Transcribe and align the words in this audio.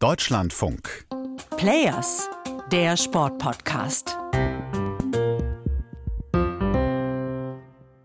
Deutschlandfunk. 0.00 1.08
Players, 1.56 2.30
der 2.70 2.96
Sportpodcast. 2.96 4.16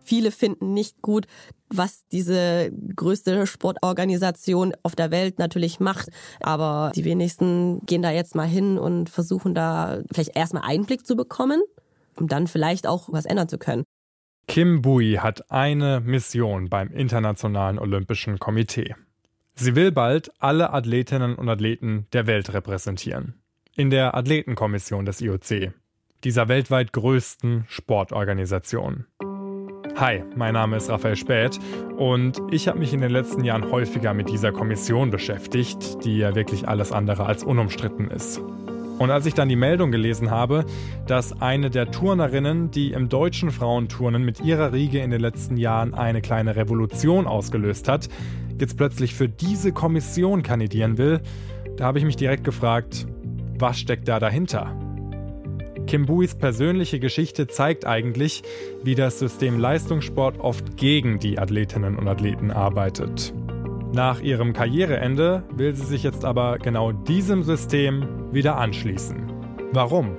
Viele 0.02 0.32
finden 0.32 0.74
nicht 0.74 1.04
gut, 1.04 1.28
was 1.70 2.02
diese 2.12 2.72
größte 2.96 3.46
Sportorganisation 3.46 4.74
auf 4.82 4.96
der 4.96 5.12
Welt 5.12 5.38
natürlich 5.38 5.80
macht. 5.80 6.10
Aber 6.40 6.92
die 6.96 7.06
wenigsten 7.06 7.86
gehen 7.86 8.02
da 8.02 8.10
jetzt 8.10 8.34
mal 8.34 8.48
hin 8.48 8.80
und 8.80 9.12
versuchen 9.12 9.54
da 9.54 10.02
vielleicht 10.12 10.36
erstmal 10.36 10.64
Einblick 10.64 11.06
zu 11.06 11.16
bekommen, 11.16 11.62
um 12.16 12.28
dann 12.28 12.48
vielleicht 12.48 12.88
auch 12.88 13.10
was 13.12 13.26
ändern 13.26 13.50
zu 13.50 13.60
können. 13.60 13.84
Kim 14.48 14.82
Bui 14.82 15.20
hat 15.20 15.52
eine 15.52 16.00
Mission 16.00 16.70
beim 16.70 16.90
Internationalen 16.90 17.78
Olympischen 17.78 18.40
Komitee. 18.40 18.96
Sie 19.56 19.76
will 19.76 19.92
bald 19.92 20.32
alle 20.40 20.74
Athletinnen 20.74 21.36
und 21.36 21.48
Athleten 21.48 22.08
der 22.12 22.26
Welt 22.26 22.54
repräsentieren. 22.54 23.36
In 23.76 23.92
der 23.92 24.16
Athletenkommission 24.16 25.06
des 25.06 25.22
IOC, 25.22 25.74
dieser 26.24 26.48
weltweit 26.48 26.92
größten 26.92 27.66
Sportorganisation. 27.68 29.06
Hi, 29.96 30.24
mein 30.36 30.56
Name 30.56 30.78
ist 30.78 30.90
Raphael 30.90 31.16
Späth 31.16 31.60
und 31.98 32.42
ich 32.50 32.68
habe 32.68 32.80
mich 32.80 32.94
in 32.94 33.02
den 33.02 33.12
letzten 33.12 33.44
Jahren 33.44 33.70
häufiger 33.70 34.16
mit 34.16 34.30
dieser 34.30 34.52
Kommission 34.52 35.12
beschäftigt, 35.12 36.04
die 36.04 36.18
ja 36.18 36.34
wirklich 36.34 36.68
alles 36.68 36.92
andere 36.92 37.28
als 37.28 37.44
unumstritten 37.44 38.10
ist. 38.10 38.42
Und 38.98 39.12
als 39.12 39.26
ich 39.26 39.34
dann 39.34 39.50
die 39.50 39.56
Meldung 39.56 39.92
gelesen 39.92 40.32
habe, 40.32 40.66
dass 41.08 41.42
eine 41.42 41.70
der 41.70 41.92
Turnerinnen, 41.92 42.72
die 42.72 42.92
im 42.94 43.10
deutschen 43.10 43.52
Frauenturnen 43.52 44.24
mit 44.24 44.40
ihrer 44.42 44.72
Riege 44.72 45.00
in 45.00 45.12
den 45.12 45.20
letzten 45.20 45.58
Jahren 45.58 45.94
eine 45.94 46.22
kleine 46.22 46.56
Revolution 46.56 47.28
ausgelöst 47.28 47.88
hat, 47.88 48.08
jetzt 48.60 48.78
plötzlich 48.78 49.14
für 49.14 49.30
diese 49.30 49.72
Kommission 49.72 50.44
kandidieren 50.44 50.98
will, 50.98 51.22
da 51.78 51.86
habe 51.86 52.00
ich 52.00 52.06
mich 52.06 52.16
direkt 52.16 52.44
gefragt, 52.44 53.08
was 53.58 53.80
steckt 53.80 54.08
da 54.08 54.20
dahinter? 54.20 54.76
Kim 55.88 56.06
Buis 56.06 56.36
persönliche 56.36 57.00
Geschichte 57.00 57.48
zeigt 57.48 57.86
eigentlich, 57.86 58.44
wie 58.84 58.96
das 58.96 59.20
System 59.20 59.60
Leistungssport 59.60 60.40
oft 60.40 60.78
gegen 60.78 61.20
die 61.20 61.40
Athletinnen 61.40 61.98
und 61.98 62.08
Athleten 62.08 62.52
arbeitet. 62.52 63.34
Nach 63.94 64.22
ihrem 64.22 64.54
Karriereende 64.54 65.44
will 65.56 65.76
sie 65.76 65.86
sich 65.86 66.04
jetzt 66.04 66.26
aber 66.26 66.58
genau 66.58 66.92
diesem 66.92 67.44
System 67.44 68.34
wieder 68.34 68.58
anschließen. 68.58 69.32
Warum? 69.72 70.18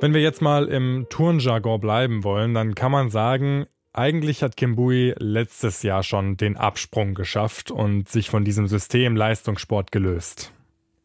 Wenn 0.00 0.14
wir 0.14 0.20
jetzt 0.20 0.42
mal 0.42 0.68
im 0.68 1.06
Turnjargon 1.10 1.80
bleiben 1.80 2.22
wollen, 2.22 2.54
dann 2.54 2.76
kann 2.76 2.92
man 2.92 3.10
sagen, 3.10 3.66
eigentlich 3.92 4.44
hat 4.44 4.56
Kimbui 4.56 5.12
letztes 5.18 5.82
Jahr 5.82 6.04
schon 6.04 6.36
den 6.36 6.56
Absprung 6.56 7.14
geschafft 7.14 7.72
und 7.72 8.08
sich 8.08 8.30
von 8.30 8.44
diesem 8.44 8.68
System 8.68 9.16
Leistungssport 9.16 9.90
gelöst. 9.90 10.52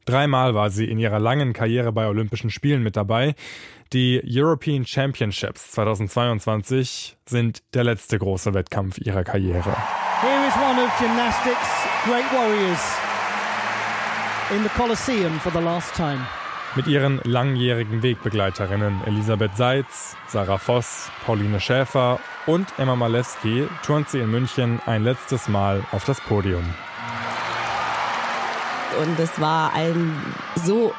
Dreimal 0.06 0.54
war 0.54 0.70
sie 0.70 0.86
in 0.86 1.00
ihrer 1.00 1.20
langen 1.20 1.54
Karriere 1.54 1.92
bei 1.92 2.08
Olympischen 2.08 2.52
Spielen 2.52 2.84
mit 2.84 2.96
dabei. 2.96 3.34
Die 3.94 4.22
European 4.24 4.86
Championships 4.86 5.72
2022 5.72 7.18
sind 7.28 7.64
der 7.74 7.86
letzte 7.86 8.20
große 8.20 8.54
Wettkampf 8.54 9.00
ihrer 9.00 9.24
Karriere. 9.24 9.76
Here 10.22 10.48
is 10.48 10.56
one 10.56 10.80
of 10.80 10.92
gymnastics 11.00 11.88
great 12.06 12.32
warriors 12.32 12.98
in 14.56 14.62
the 14.62 14.70
Colosseum 14.70 15.40
for 15.40 15.52
the 15.52 15.62
last 15.62 15.96
time. 15.96 16.20
Mit 16.76 16.88
ihren 16.88 17.22
langjährigen 17.24 18.02
Wegbegleiterinnen 18.02 19.04
Elisabeth 19.06 19.56
Seitz, 19.56 20.16
Sarah 20.28 20.58
Voss, 20.58 21.12
Pauline 21.24 21.60
Schäfer 21.60 22.20
und 22.48 22.68
Emma 22.80 22.96
Malewski 22.96 23.68
turnt 23.86 24.10
sie 24.10 24.18
in 24.18 24.32
München 24.32 24.82
ein 24.88 25.04
letztes 25.04 25.48
Mal 25.48 25.84
auf 25.92 26.04
das 26.06 26.20
Podium. 26.20 26.64
Und 29.00 29.20
es 29.20 29.40
war 29.40 29.72
ein 29.74 30.16
so 30.56 30.94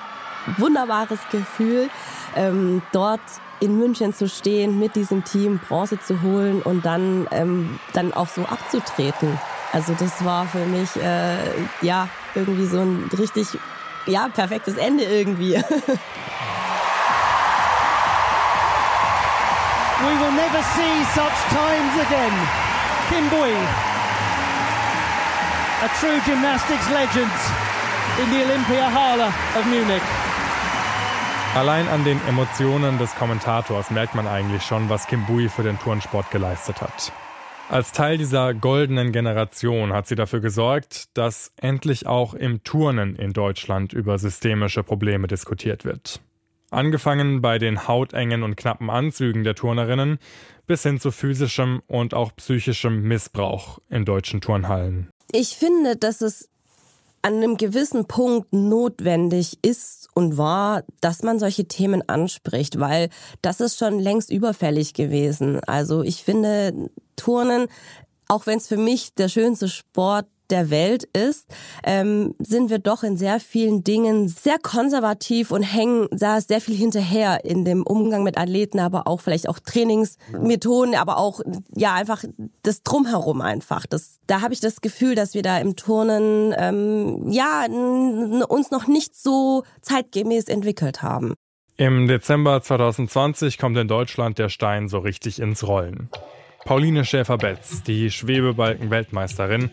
wunderbares 0.58 1.18
Gefühl, 1.32 1.88
ähm, 2.36 2.80
dort 2.92 3.20
in 3.58 3.76
München 3.76 4.14
zu 4.14 4.28
stehen, 4.28 4.78
mit 4.78 4.94
diesem 4.94 5.24
Team 5.24 5.58
Bronze 5.58 5.98
zu 5.98 6.22
holen 6.22 6.62
und 6.62 6.86
dann, 6.86 7.26
ähm, 7.32 7.80
dann 7.94 8.14
auch 8.14 8.28
so 8.28 8.42
abzutreten. 8.42 9.40
Also 9.72 9.92
das 9.98 10.24
war 10.24 10.46
für 10.46 10.64
mich 10.66 10.94
äh, 11.02 11.36
ja 11.80 12.08
irgendwie 12.36 12.66
so 12.66 12.78
ein 12.78 13.10
richtig 13.18 13.58
ja, 14.06 14.28
perfektes 14.28 14.76
Ende 14.76 15.04
irgendwie. 15.04 15.54
We 20.00 20.14
will 20.20 20.32
never 20.32 20.62
see 20.76 21.04
such 21.14 21.38
times 21.48 21.94
again. 22.06 22.32
Kim 23.08 23.28
Bui, 23.30 23.54
a 25.82 25.88
true 26.00 26.20
gymnastics 26.26 26.90
legend 26.90 27.32
in 28.20 28.30
the 28.30 28.44
Olympia 28.44 28.90
Hala 28.90 29.32
of 29.58 29.66
Munich. 29.66 30.02
Allein 31.54 31.88
an 31.88 32.04
den 32.04 32.20
Emotionen 32.28 32.98
des 32.98 33.14
Kommentators 33.14 33.90
merkt 33.90 34.14
man 34.14 34.26
eigentlich 34.26 34.64
schon, 34.64 34.88
was 34.88 35.06
Kim 35.06 35.24
Bui 35.24 35.48
für 35.48 35.62
den 35.62 35.78
Turnsport 35.78 36.30
geleistet 36.30 36.82
hat. 36.82 37.12
Als 37.74 37.90
Teil 37.90 38.18
dieser 38.18 38.54
goldenen 38.54 39.10
Generation 39.10 39.92
hat 39.92 40.06
sie 40.06 40.14
dafür 40.14 40.38
gesorgt, 40.38 41.06
dass 41.14 41.50
endlich 41.56 42.06
auch 42.06 42.32
im 42.32 42.62
Turnen 42.62 43.16
in 43.16 43.32
Deutschland 43.32 43.92
über 43.92 44.16
systemische 44.16 44.84
Probleme 44.84 45.26
diskutiert 45.26 45.84
wird. 45.84 46.20
Angefangen 46.70 47.42
bei 47.42 47.58
den 47.58 47.88
hautengen 47.88 48.44
und 48.44 48.54
knappen 48.54 48.90
Anzügen 48.90 49.42
der 49.42 49.56
Turnerinnen 49.56 50.18
bis 50.68 50.84
hin 50.84 51.00
zu 51.00 51.10
physischem 51.10 51.82
und 51.88 52.14
auch 52.14 52.36
psychischem 52.36 53.02
Missbrauch 53.02 53.80
in 53.90 54.04
deutschen 54.04 54.40
Turnhallen. 54.40 55.10
Ich 55.32 55.56
finde, 55.56 55.96
dass 55.96 56.20
es 56.20 56.48
an 57.24 57.36
einem 57.36 57.56
gewissen 57.56 58.04
Punkt 58.04 58.52
notwendig 58.52 59.58
ist 59.62 60.08
und 60.14 60.36
war, 60.36 60.84
dass 61.00 61.22
man 61.22 61.38
solche 61.38 61.64
Themen 61.64 62.06
anspricht, 62.06 62.78
weil 62.78 63.08
das 63.40 63.60
ist 63.60 63.78
schon 63.78 63.98
längst 63.98 64.30
überfällig 64.30 64.92
gewesen. 64.92 65.58
Also 65.60 66.02
ich 66.02 66.22
finde, 66.22 66.90
Turnen, 67.16 67.68
auch 68.28 68.44
wenn 68.44 68.58
es 68.58 68.68
für 68.68 68.76
mich 68.76 69.14
der 69.14 69.30
schönste 69.30 69.68
Sport 69.68 70.26
der 70.54 70.70
Welt 70.70 71.02
ist, 71.12 71.48
ähm, 71.82 72.34
sind 72.38 72.70
wir 72.70 72.78
doch 72.78 73.02
in 73.02 73.16
sehr 73.16 73.40
vielen 73.40 73.82
Dingen 73.82 74.28
sehr 74.28 74.58
konservativ 74.62 75.50
und 75.50 75.62
hängen 75.62 76.06
da 76.12 76.40
sehr 76.40 76.60
viel 76.60 76.76
hinterher 76.76 77.44
in 77.44 77.64
dem 77.64 77.82
Umgang 77.82 78.22
mit 78.22 78.38
Athleten, 78.38 78.78
aber 78.78 79.08
auch 79.08 79.20
vielleicht 79.20 79.48
auch 79.48 79.58
Trainingsmethoden, 79.58 80.94
aber 80.94 81.18
auch 81.18 81.40
ja 81.74 81.94
einfach 81.94 82.22
das 82.62 82.84
drumherum 82.84 83.40
einfach. 83.40 83.84
Das, 83.86 84.20
da 84.28 84.42
habe 84.42 84.54
ich 84.54 84.60
das 84.60 84.80
Gefühl, 84.80 85.16
dass 85.16 85.34
wir 85.34 85.42
da 85.42 85.58
im 85.58 85.74
Turnen 85.74 86.54
ähm, 86.56 87.28
ja 87.30 87.66
uns 88.48 88.70
noch 88.70 88.86
nicht 88.86 89.16
so 89.16 89.64
zeitgemäß 89.82 90.44
entwickelt 90.44 91.02
haben. 91.02 91.34
Im 91.76 92.06
Dezember 92.06 92.62
2020 92.62 93.58
kommt 93.58 93.76
in 93.76 93.88
Deutschland 93.88 94.38
der 94.38 94.48
Stein 94.48 94.86
so 94.86 94.98
richtig 94.98 95.40
ins 95.40 95.66
Rollen. 95.66 96.08
Pauline 96.64 97.04
Schäfer-Betz, 97.04 97.82
die 97.82 98.10
Schwebebalken-Weltmeisterin, 98.10 99.68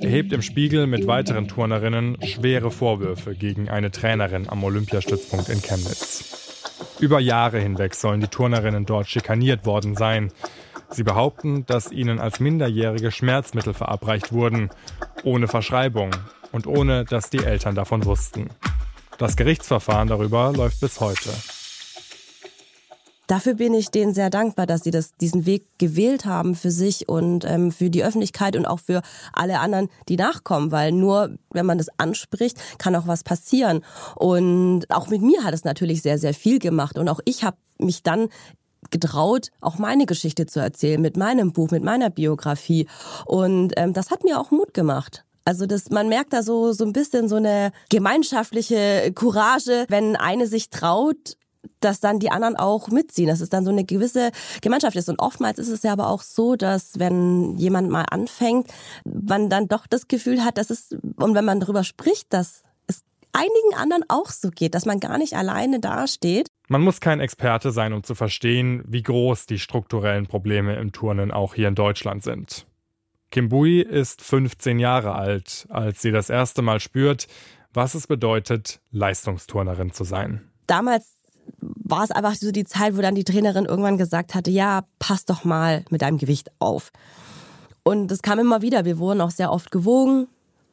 erhebt 0.00 0.32
im 0.32 0.42
Spiegel 0.42 0.88
mit 0.88 1.06
weiteren 1.06 1.46
Turnerinnen 1.46 2.18
schwere 2.24 2.72
Vorwürfe 2.72 3.36
gegen 3.36 3.68
eine 3.68 3.92
Trainerin 3.92 4.48
am 4.48 4.64
Olympiastützpunkt 4.64 5.48
in 5.48 5.62
Chemnitz. 5.62 6.82
Über 6.98 7.20
Jahre 7.20 7.60
hinweg 7.60 7.94
sollen 7.94 8.20
die 8.20 8.26
Turnerinnen 8.26 8.86
dort 8.86 9.08
schikaniert 9.08 9.66
worden 9.66 9.94
sein. 9.94 10.32
Sie 10.90 11.04
behaupten, 11.04 11.64
dass 11.66 11.92
ihnen 11.92 12.18
als 12.18 12.40
Minderjährige 12.40 13.12
Schmerzmittel 13.12 13.72
verabreicht 13.72 14.32
wurden, 14.32 14.70
ohne 15.22 15.46
Verschreibung 15.46 16.10
und 16.50 16.66
ohne 16.66 17.04
dass 17.04 17.30
die 17.30 17.44
Eltern 17.44 17.76
davon 17.76 18.04
wussten. 18.04 18.48
Das 19.16 19.36
Gerichtsverfahren 19.36 20.08
darüber 20.08 20.52
läuft 20.52 20.80
bis 20.80 20.98
heute 20.98 21.30
dafür 23.26 23.54
bin 23.54 23.74
ich 23.74 23.90
denen 23.90 24.14
sehr 24.14 24.30
dankbar, 24.30 24.66
dass 24.66 24.82
sie 24.82 24.90
das, 24.90 25.14
diesen 25.16 25.46
Weg 25.46 25.66
gewählt 25.78 26.24
haben 26.24 26.54
für 26.54 26.70
sich 26.70 27.08
und 27.08 27.44
ähm, 27.44 27.72
für 27.72 27.90
die 27.90 28.04
Öffentlichkeit 28.04 28.56
und 28.56 28.66
auch 28.66 28.80
für 28.80 29.02
alle 29.32 29.60
anderen, 29.60 29.88
die 30.08 30.16
nachkommen, 30.16 30.70
weil 30.70 30.92
nur 30.92 31.36
wenn 31.50 31.66
man 31.66 31.78
das 31.78 31.88
anspricht, 31.98 32.58
kann 32.78 32.96
auch 32.96 33.06
was 33.06 33.24
passieren. 33.24 33.84
Und 34.16 34.90
auch 34.90 35.08
mit 35.08 35.22
mir 35.22 35.44
hat 35.44 35.54
es 35.54 35.64
natürlich 35.64 36.02
sehr, 36.02 36.18
sehr 36.18 36.34
viel 36.34 36.58
gemacht 36.58 36.98
und 36.98 37.08
auch 37.08 37.20
ich 37.24 37.44
habe 37.44 37.56
mich 37.78 38.02
dann 38.02 38.28
getraut, 38.90 39.48
auch 39.60 39.78
meine 39.78 40.06
Geschichte 40.06 40.46
zu 40.46 40.60
erzählen 40.60 41.00
mit 41.00 41.16
meinem 41.16 41.52
Buch, 41.52 41.70
mit 41.70 41.82
meiner 41.82 42.10
Biografie. 42.10 42.86
Und 43.24 43.72
ähm, 43.76 43.92
das 43.92 44.10
hat 44.10 44.24
mir 44.24 44.38
auch 44.38 44.50
Mut 44.50 44.74
gemacht. 44.74 45.24
Also 45.44 45.66
das, 45.66 45.90
man 45.90 46.08
merkt 46.08 46.32
da 46.32 46.42
so, 46.42 46.72
so 46.72 46.84
ein 46.84 46.92
bisschen 46.92 47.28
so 47.28 47.36
eine 47.36 47.72
gemeinschaftliche 47.88 49.12
Courage, 49.14 49.86
wenn 49.88 50.14
eine 50.14 50.46
sich 50.46 50.70
traut, 50.70 51.36
dass 51.84 52.00
dann 52.00 52.18
die 52.18 52.30
anderen 52.30 52.56
auch 52.56 52.88
mitziehen, 52.88 53.28
dass 53.28 53.40
es 53.40 53.48
dann 53.48 53.64
so 53.64 53.70
eine 53.70 53.84
gewisse 53.84 54.30
Gemeinschaft 54.60 54.96
ist. 54.96 55.08
Und 55.08 55.18
oftmals 55.18 55.58
ist 55.58 55.68
es 55.68 55.82
ja 55.82 55.92
aber 55.92 56.08
auch 56.08 56.22
so, 56.22 56.56
dass 56.56 56.98
wenn 56.98 57.56
jemand 57.56 57.90
mal 57.90 58.04
anfängt, 58.10 58.68
man 59.04 59.50
dann 59.50 59.68
doch 59.68 59.86
das 59.86 60.08
Gefühl 60.08 60.44
hat, 60.44 60.58
dass 60.58 60.70
es, 60.70 60.96
und 61.16 61.34
wenn 61.34 61.44
man 61.44 61.60
darüber 61.60 61.84
spricht, 61.84 62.32
dass 62.32 62.62
es 62.86 63.02
einigen 63.32 63.74
anderen 63.76 64.04
auch 64.08 64.30
so 64.30 64.50
geht, 64.50 64.74
dass 64.74 64.86
man 64.86 65.00
gar 65.00 65.18
nicht 65.18 65.34
alleine 65.34 65.80
dasteht. 65.80 66.48
Man 66.68 66.82
muss 66.82 67.00
kein 67.00 67.20
Experte 67.20 67.70
sein, 67.72 67.92
um 67.92 68.02
zu 68.02 68.14
verstehen, 68.14 68.82
wie 68.86 69.02
groß 69.02 69.46
die 69.46 69.58
strukturellen 69.58 70.26
Probleme 70.26 70.76
im 70.76 70.92
Turnen 70.92 71.30
auch 71.30 71.54
hier 71.54 71.68
in 71.68 71.74
Deutschland 71.74 72.22
sind. 72.22 72.66
Kim 73.30 73.48
Bui 73.48 73.80
ist 73.80 74.20
15 74.20 74.78
Jahre 74.78 75.14
alt, 75.14 75.66
als 75.70 76.02
sie 76.02 76.12
das 76.12 76.28
erste 76.28 76.60
Mal 76.60 76.80
spürt, 76.80 77.28
was 77.72 77.94
es 77.94 78.06
bedeutet, 78.06 78.80
Leistungsturnerin 78.90 79.92
zu 79.92 80.04
sein. 80.04 80.42
Damals 80.66 81.21
war 81.60 82.04
es 82.04 82.10
einfach 82.10 82.34
so 82.34 82.50
die 82.50 82.64
Zeit, 82.64 82.96
wo 82.96 83.00
dann 83.00 83.14
die 83.14 83.24
Trainerin 83.24 83.66
irgendwann 83.66 83.98
gesagt 83.98 84.34
hatte, 84.34 84.50
ja, 84.50 84.84
pass 84.98 85.24
doch 85.24 85.44
mal 85.44 85.84
mit 85.90 86.02
deinem 86.02 86.18
Gewicht 86.18 86.50
auf. 86.58 86.90
Und 87.82 88.08
das 88.08 88.22
kam 88.22 88.38
immer 88.38 88.62
wieder. 88.62 88.84
Wir 88.84 88.98
wurden 88.98 89.20
auch 89.20 89.30
sehr 89.30 89.52
oft 89.52 89.70
gewogen. 89.70 90.28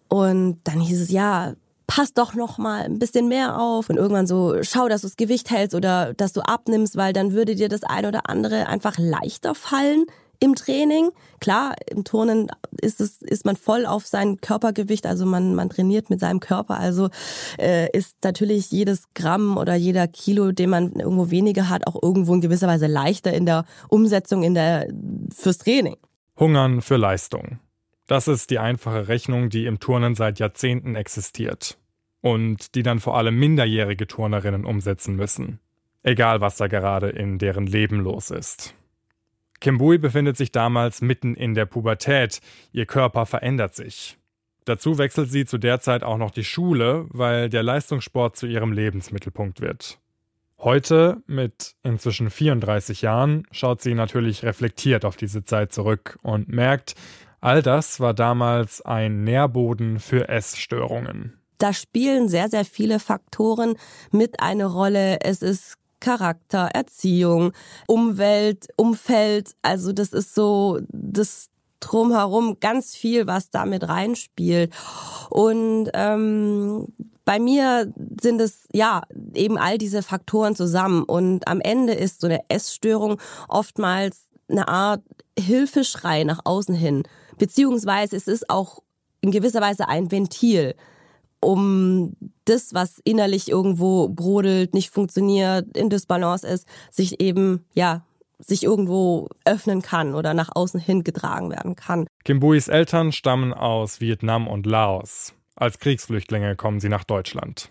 Und 0.07 0.59
dann 0.63 0.79
hieß 0.79 1.01
es, 1.01 1.11
ja, 1.11 1.53
pass 1.87 2.13
doch 2.13 2.35
noch 2.35 2.57
mal 2.57 2.83
ein 2.83 2.99
bisschen 2.99 3.27
mehr 3.27 3.59
auf 3.59 3.89
und 3.89 3.97
irgendwann 3.97 4.27
so 4.27 4.61
schau, 4.61 4.87
dass 4.87 5.01
du 5.01 5.07
das 5.07 5.17
Gewicht 5.17 5.49
hältst 5.49 5.73
oder 5.73 6.13
dass 6.13 6.33
du 6.33 6.41
abnimmst, 6.41 6.95
weil 6.97 7.13
dann 7.13 7.33
würde 7.33 7.55
dir 7.55 7.67
das 7.67 7.83
ein 7.83 8.05
oder 8.05 8.29
andere 8.29 8.67
einfach 8.67 8.97
leichter 8.99 9.55
fallen 9.55 10.05
im 10.39 10.55
Training. 10.55 11.09
Klar, 11.39 11.75
im 11.89 12.03
Turnen 12.03 12.47
ist 12.81 13.01
es 13.01 13.21
ist 13.21 13.45
man 13.45 13.55
voll 13.55 13.85
auf 13.85 14.05
sein 14.05 14.41
Körpergewicht, 14.41 15.05
also 15.05 15.25
man 15.25 15.55
man 15.55 15.69
trainiert 15.69 16.09
mit 16.09 16.19
seinem 16.19 16.39
Körper, 16.39 16.79
also 16.79 17.09
äh, 17.57 17.89
ist 17.95 18.17
natürlich 18.23 18.71
jedes 18.71 19.13
Gramm 19.13 19.57
oder 19.57 19.75
jeder 19.75 20.07
Kilo, 20.07 20.51
den 20.51 20.69
man 20.69 20.93
irgendwo 20.93 21.29
weniger 21.29 21.69
hat, 21.69 21.87
auch 21.87 22.01
irgendwo 22.01 22.33
in 22.33 22.41
gewisser 22.41 22.67
Weise 22.67 22.87
leichter 22.87 23.33
in 23.33 23.45
der 23.45 23.65
Umsetzung 23.89 24.43
in 24.43 24.53
der 24.53 24.87
fürs 25.35 25.57
Training. 25.57 25.97
Hungern 26.37 26.81
für 26.81 26.97
Leistung. 26.97 27.59
Das 28.07 28.27
ist 28.27 28.49
die 28.49 28.59
einfache 28.59 29.07
Rechnung, 29.07 29.49
die 29.49 29.65
im 29.65 29.79
Turnen 29.79 30.15
seit 30.15 30.39
Jahrzehnten 30.39 30.95
existiert 30.95 31.77
und 32.21 32.75
die 32.75 32.83
dann 32.83 32.99
vor 32.99 33.17
allem 33.17 33.37
minderjährige 33.37 34.07
Turnerinnen 34.07 34.65
umsetzen 34.65 35.15
müssen. 35.15 35.59
Egal, 36.01 36.41
was 36.41 36.57
da 36.57 36.67
gerade 36.67 37.09
in 37.09 37.37
deren 37.37 37.67
Leben 37.67 37.99
los 37.99 38.31
ist. 38.31 38.73
Kim 39.59 39.77
Bui 39.77 39.97
befindet 39.97 40.37
sich 40.37 40.51
damals 40.51 41.01
mitten 41.01 41.35
in 41.35 41.53
der 41.53 41.65
Pubertät. 41.65 42.39
Ihr 42.71 42.85
Körper 42.85 43.25
verändert 43.25 43.75
sich. 43.75 44.17
Dazu 44.65 44.97
wechselt 44.97 45.31
sie 45.31 45.45
zu 45.45 45.57
der 45.57 45.79
Zeit 45.79 46.03
auch 46.03 46.17
noch 46.17 46.31
die 46.31 46.43
Schule, 46.43 47.05
weil 47.09 47.49
der 47.49 47.63
Leistungssport 47.63 48.35
zu 48.35 48.45
ihrem 48.45 48.71
Lebensmittelpunkt 48.71 49.61
wird. 49.61 49.99
Heute, 50.59 51.23
mit 51.25 51.75
inzwischen 51.83 52.29
34 52.29 53.01
Jahren, 53.01 53.47
schaut 53.51 53.81
sie 53.81 53.93
natürlich 53.93 54.43
reflektiert 54.43 55.05
auf 55.05 55.15
diese 55.15 55.43
Zeit 55.43 55.71
zurück 55.71 56.17
und 56.21 56.49
merkt, 56.49 56.95
All 57.41 57.61
das 57.61 57.99
war 57.99 58.13
damals 58.13 58.81
ein 58.81 59.23
Nährboden 59.23 59.99
für 59.99 60.27
Essstörungen. 60.27 61.39
Da 61.57 61.73
spielen 61.73 62.27
sehr, 62.29 62.49
sehr 62.49 62.65
viele 62.65 62.99
Faktoren 62.99 63.75
mit 64.11 64.41
eine 64.41 64.65
Rolle. 64.65 65.19
Es 65.21 65.41
ist 65.41 65.75
Charakter, 65.99 66.69
Erziehung, 66.73 67.53
Umwelt, 67.87 68.67
Umfeld. 68.75 69.55
Also 69.61 69.91
das 69.91 70.13
ist 70.13 70.35
so 70.35 70.79
das 70.89 71.49
drumherum 71.79 72.57
ganz 72.59 72.95
viel, 72.95 73.27
was 73.27 73.49
damit 73.49 73.87
reinspielt. 73.87 74.73
Und 75.29 75.89
ähm, 75.93 76.87
bei 77.25 77.39
mir 77.39 77.93
sind 78.19 78.41
es 78.41 78.67
ja 78.73 79.03
eben 79.33 79.57
all 79.57 79.77
diese 79.77 80.01
Faktoren 80.01 80.55
zusammen. 80.55 81.03
Und 81.03 81.47
am 81.47 81.61
Ende 81.61 81.93
ist 81.93 82.21
so 82.21 82.27
eine 82.27 82.41
Essstörung 82.49 83.19
oftmals 83.47 84.25
eine 84.49 84.67
Art 84.67 85.03
Hilfeschrei 85.37 86.23
nach 86.23 86.41
außen 86.43 86.75
hin. 86.75 87.03
Beziehungsweise 87.37 88.15
es 88.15 88.27
ist 88.27 88.49
auch 88.49 88.79
in 89.21 89.31
gewisser 89.31 89.61
Weise 89.61 89.87
ein 89.87 90.11
Ventil, 90.11 90.75
um 91.41 92.15
das, 92.45 92.73
was 92.73 92.99
innerlich 93.03 93.49
irgendwo 93.49 94.09
brodelt, 94.09 94.73
nicht 94.73 94.89
funktioniert, 94.89 95.77
in 95.77 95.89
Disbalance 95.89 96.47
ist, 96.47 96.67
sich 96.91 97.21
eben, 97.21 97.65
ja, 97.73 98.05
sich 98.39 98.63
irgendwo 98.63 99.27
öffnen 99.45 99.81
kann 99.81 100.15
oder 100.15 100.33
nach 100.33 100.49
außen 100.53 100.79
hin 100.79 101.03
getragen 101.03 101.51
werden 101.51 101.75
kann. 101.75 102.07
Kimbuis 102.23 102.67
Eltern 102.67 103.11
stammen 103.11 103.53
aus 103.53 103.99
Vietnam 103.99 104.47
und 104.47 104.65
Laos. 104.65 105.33
Als 105.55 105.79
Kriegsflüchtlinge 105.79 106.55
kommen 106.55 106.79
sie 106.79 106.89
nach 106.89 107.03
Deutschland. 107.03 107.69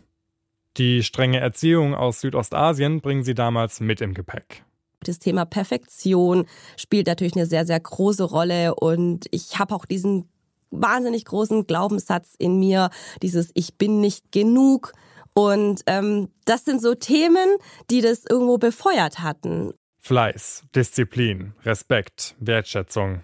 Die 0.77 1.03
strenge 1.03 1.41
Erziehung 1.41 1.95
aus 1.95 2.21
Südostasien 2.21 3.01
bringen 3.01 3.25
sie 3.25 3.35
damals 3.35 3.81
mit 3.81 4.01
im 4.01 4.15
Gepäck. 4.15 4.63
Das 5.01 5.19
Thema 5.19 5.45
Perfektion 5.45 6.47
spielt 6.77 7.07
natürlich 7.07 7.35
eine 7.35 7.47
sehr, 7.47 7.65
sehr 7.67 7.81
große 7.81 8.25
Rolle 8.25 8.75
und 8.75 9.27
ich 9.31 9.59
habe 9.59 9.75
auch 9.75 9.87
diesen 9.87 10.29
wahnsinnig 10.71 11.25
großen 11.25 11.67
Glaubenssatz 11.67 12.35
in 12.39 12.59
mir, 12.59 12.91
dieses 13.23 13.51
Ich 13.55 13.77
bin 13.77 14.01
nicht 14.01 14.33
genug. 14.33 14.93
Und 15.35 15.83
ähm, 15.87 16.29
das 16.45 16.65
sind 16.65 16.83
so 16.83 16.95
Themen, 16.95 17.57
die 17.91 18.01
das 18.01 18.25
irgendwo 18.29 18.59
befeuert 18.59 19.21
hatten. 19.21 19.73
Fleiß, 20.01 20.63
Disziplin, 20.75 21.55
Respekt, 21.65 22.35
Wertschätzung. 22.41 23.23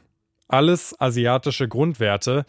Alles 0.49 0.95
asiatische 1.01 1.67
Grundwerte, 1.67 2.45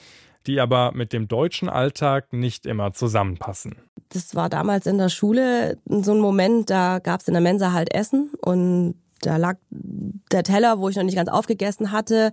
die 0.45 0.59
aber 0.59 0.91
mit 0.93 1.13
dem 1.13 1.27
deutschen 1.27 1.69
Alltag 1.69 2.33
nicht 2.33 2.65
immer 2.65 2.93
zusammenpassen. 2.93 3.77
Das 4.09 4.35
war 4.35 4.49
damals 4.49 4.85
in 4.85 4.97
der 4.97 5.09
Schule 5.09 5.77
so 5.87 6.13
ein 6.13 6.19
Moment, 6.19 6.69
da 6.69 6.99
gab 6.99 7.21
es 7.21 7.27
in 7.27 7.33
der 7.33 7.41
Mensa 7.41 7.71
halt 7.71 7.93
Essen 7.93 8.31
und 8.41 8.95
da 9.25 9.37
lag 9.37 9.57
der 9.69 10.43
Teller, 10.43 10.79
wo 10.79 10.89
ich 10.89 10.95
noch 10.95 11.03
nicht 11.03 11.15
ganz 11.15 11.29
aufgegessen 11.29 11.91
hatte. 11.91 12.31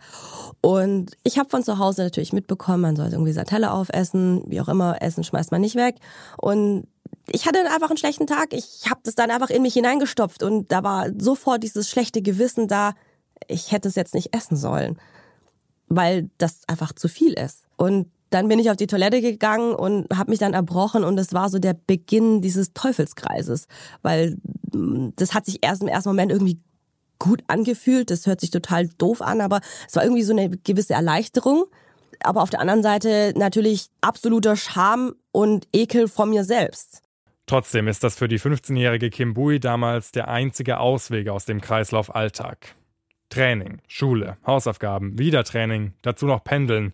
Und 0.61 1.17
ich 1.25 1.39
habe 1.39 1.49
von 1.49 1.63
zu 1.63 1.79
Hause 1.79 2.03
natürlich 2.03 2.33
mitbekommen, 2.33 2.83
man 2.83 2.97
sollte 2.97 3.15
irgendwie 3.15 3.33
seinen 3.33 3.47
Teller 3.47 3.75
aufessen, 3.75 4.43
wie 4.47 4.61
auch 4.61 4.69
immer, 4.69 5.01
Essen 5.01 5.25
schmeißt 5.25 5.53
man 5.53 5.61
nicht 5.61 5.77
weg. 5.77 5.97
Und 6.37 6.87
ich 7.31 7.47
hatte 7.47 7.59
einfach 7.61 7.91
einen 7.91 7.99
schlechten 7.99 8.27
Tag. 8.27 8.53
Ich 8.53 8.91
habe 8.91 9.01
das 9.05 9.15
dann 9.15 9.31
einfach 9.31 9.51
in 9.51 9.63
mich 9.63 9.75
hineingestopft 9.75 10.43
und 10.43 10.71
da 10.73 10.83
war 10.83 11.09
sofort 11.19 11.63
dieses 11.63 11.89
schlechte 11.89 12.23
Gewissen 12.23 12.69
da, 12.69 12.93
ich 13.49 13.73
hätte 13.73 13.89
es 13.89 13.95
jetzt 13.95 14.15
nicht 14.15 14.35
essen 14.35 14.57
sollen, 14.57 14.99
weil 15.89 16.31
das 16.39 16.61
einfach 16.69 16.93
zu 16.93 17.09
viel 17.09 17.33
ist. 17.33 17.65
Und 17.77 18.11
dann 18.31 18.49
bin 18.49 18.59
ich 18.59 18.71
auf 18.71 18.77
die 18.77 18.87
Toilette 18.87 19.21
gegangen 19.21 19.75
und 19.75 20.07
habe 20.17 20.31
mich 20.31 20.39
dann 20.39 20.55
erbrochen 20.55 21.05
und 21.05 21.19
es 21.19 21.33
war 21.33 21.49
so 21.51 21.59
der 21.59 21.75
Beginn 21.75 22.41
dieses 22.41 22.73
Teufelskreises, 22.73 23.67
weil 24.01 24.39
mm, 24.73 25.11
das 25.17 25.35
hat 25.35 25.47
sich 25.47 25.59
erst 25.63 25.83
im 25.83 25.89
ersten 25.89 26.09
Moment 26.09 26.33
irgendwie 26.33 26.59
gut 27.23 27.45
angefühlt. 27.47 28.11
Das 28.11 28.27
hört 28.27 28.41
sich 28.41 28.51
total 28.51 28.89
doof 28.99 29.23
an, 29.23 29.41
aber 29.41 29.61
es 29.87 29.95
war 29.95 30.03
irgendwie 30.03 30.25
so 30.25 30.33
eine 30.33 30.51
gewisse 30.51 30.95
Erleichterung. 30.95 31.67
Aber 32.25 32.43
auf 32.43 32.51
der 32.51 32.61
anderen 32.61 32.83
Seite 32.83 33.33
natürlich 33.37 33.87
absoluter 34.01 34.57
Scham 34.57 35.15
und 35.31 35.69
Ekel 35.73 36.09
vor 36.09 36.27
mir 36.27 36.45
selbst. 36.45 37.03
Trotzdem 37.47 37.89
ist 37.89 38.05
das 38.05 38.17
für 38.17 38.29
die 38.29 38.41
15-jährige 38.41 39.11
Kim 39.11 39.35
Bui 39.35 39.61
damals 39.61 40.13
der 40.13 40.29
einzige 40.29 40.79
Ausweg 40.79 41.29
aus 41.29 41.45
dem 41.45 41.61
Kreislauf 41.61 42.15
Alltag. 42.15 42.75
Training, 43.31 43.81
Schule, 43.89 44.37
Hausaufgaben, 44.47 45.19
wieder 45.19 45.45
Training, 45.45 45.95
dazu 46.03 46.27
noch 46.27 46.45
Pendeln. 46.45 46.93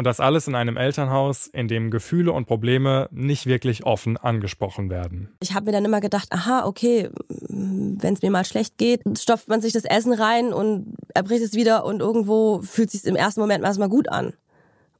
Und 0.00 0.04
das 0.04 0.18
alles 0.18 0.48
in 0.48 0.54
einem 0.54 0.78
Elternhaus, 0.78 1.46
in 1.46 1.68
dem 1.68 1.90
Gefühle 1.90 2.32
und 2.32 2.46
Probleme 2.46 3.10
nicht 3.10 3.44
wirklich 3.44 3.84
offen 3.84 4.16
angesprochen 4.16 4.88
werden. 4.88 5.28
Ich 5.40 5.52
habe 5.52 5.66
mir 5.66 5.72
dann 5.72 5.84
immer 5.84 6.00
gedacht, 6.00 6.28
aha, 6.30 6.64
okay, 6.64 7.10
wenn 7.28 8.14
es 8.14 8.22
mir 8.22 8.30
mal 8.30 8.46
schlecht 8.46 8.78
geht, 8.78 9.02
stopft 9.18 9.48
man 9.48 9.60
sich 9.60 9.74
das 9.74 9.84
Essen 9.84 10.14
rein 10.14 10.54
und 10.54 10.94
erbricht 11.12 11.42
es 11.42 11.52
wieder 11.52 11.84
und 11.84 12.00
irgendwo 12.00 12.62
fühlt 12.62 12.88
es 12.88 13.02
sich 13.02 13.10
im 13.10 13.14
ersten 13.14 13.40
Moment 13.40 13.62
erstmal 13.62 13.90
gut 13.90 14.08
an. 14.08 14.32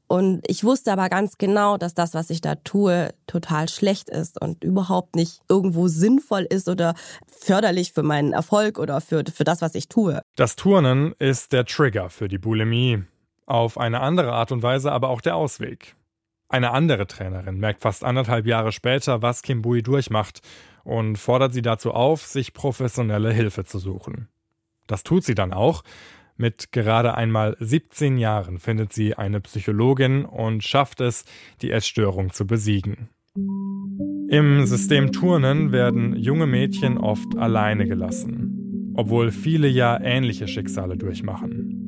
Und 0.07 0.43
ich 0.47 0.65
wusste 0.65 0.93
aber 0.93 1.09
ganz 1.09 1.39
genau, 1.39 1.79
dass 1.79 1.95
das, 1.95 2.13
was 2.13 2.29
ich 2.29 2.43
da 2.43 2.57
tue, 2.57 3.15
total 3.27 3.71
schlecht 3.71 4.11
ist 4.11 4.39
und 4.39 4.63
überhaupt 4.63 5.17
nicht 5.17 5.41
irgendwo 5.49 5.89
sinnvoll 5.89 6.43
ist 6.43 6.69
oder 6.69 6.95
förderlich 7.27 7.95
für 7.95 8.03
meinen 8.03 8.35
Erfolg 8.35 8.79
oder 8.79 9.01
für, 9.01 9.25
für 9.33 9.45
das, 9.45 9.63
was 9.63 9.75
ich 9.75 9.89
tue. 9.89 10.21
Das 10.37 10.57
Turnen 10.57 11.15
ist 11.19 11.55
der 11.55 11.65
Trigger 11.65 12.11
für 12.11 12.29
die 12.29 12.39
Bulimie 12.39 13.05
auf 13.51 13.79
eine 13.79 14.01
andere 14.01 14.33
Art 14.33 14.53
und 14.53 14.63
Weise 14.63 14.93
aber 14.93 15.09
auch 15.09 15.21
der 15.21 15.37
Ausweg. 15.37 15.97
Eine 16.49 16.73
andere 16.73 17.07
Trainerin 17.07 17.59
merkt 17.59 17.83
fast 17.83 18.05
anderthalb 18.05 18.47
Jahre 18.47 18.73
später, 18.73 19.23
was 19.23 19.43
Kim 19.43 19.63
Bui 19.63 19.83
durchmacht 19.83 20.41
und 20.85 21.17
fordert 21.17 21.53
sie 21.53 21.63
dazu 21.63 21.93
auf, 21.93 22.23
sich 22.23 22.53
professionelle 22.53 23.33
Hilfe 23.33 23.65
zu 23.65 23.79
suchen. 23.79 24.29
Das 24.87 25.05
tut 25.05 25.25
sie 25.25 25.35
dann 25.35 25.53
auch. 25.53 25.85
Mit 26.37 26.73
gerade 26.73 27.15
einmal 27.15 27.57
17 27.61 28.17
Jahren 28.17 28.59
findet 28.59 28.93
sie 28.93 29.15
eine 29.15 29.41
Psychologin 29.41 30.25
und 30.25 30.65
schafft 30.65 31.01
es, 31.01 31.25
die 31.61 31.71
Essstörung 31.71 32.33
zu 32.33 32.47
besiegen. 32.47 33.11
Im 34.29 34.65
System 34.65 35.13
Turnen 35.13 35.71
werden 35.71 36.17
junge 36.17 36.47
Mädchen 36.47 36.99
oft 36.99 37.37
alleine 37.37 37.87
gelassen, 37.87 38.93
obwohl 38.95 39.31
viele 39.31 39.69
ja 39.69 40.01
ähnliche 40.01 40.49
Schicksale 40.49 40.97
durchmachen. 40.97 41.80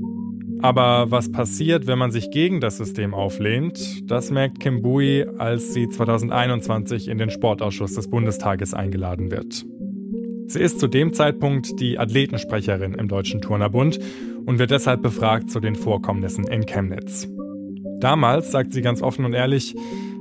Aber 0.62 1.10
was 1.10 1.32
passiert, 1.32 1.88
wenn 1.88 1.98
man 1.98 2.12
sich 2.12 2.30
gegen 2.30 2.60
das 2.60 2.76
System 2.76 3.14
auflehnt, 3.14 4.08
das 4.08 4.30
merkt 4.30 4.60
Kim 4.60 4.80
Bui, 4.80 5.26
als 5.36 5.74
sie 5.74 5.88
2021 5.88 7.08
in 7.08 7.18
den 7.18 7.30
Sportausschuss 7.30 7.94
des 7.94 8.08
Bundestages 8.08 8.72
eingeladen 8.72 9.32
wird. 9.32 9.64
Sie 10.46 10.60
ist 10.60 10.78
zu 10.78 10.86
dem 10.86 11.12
Zeitpunkt 11.14 11.80
die 11.80 11.98
Athletensprecherin 11.98 12.94
im 12.94 13.08
Deutschen 13.08 13.40
Turnerbund 13.40 13.98
und 14.46 14.60
wird 14.60 14.70
deshalb 14.70 15.02
befragt 15.02 15.50
zu 15.50 15.58
den 15.58 15.74
Vorkommnissen 15.74 16.46
in 16.46 16.64
Chemnitz. 16.64 17.28
Damals 17.98 18.52
sagt 18.52 18.72
sie 18.72 18.82
ganz 18.82 19.02
offen 19.02 19.24
und 19.24 19.32
ehrlich, 19.32 19.74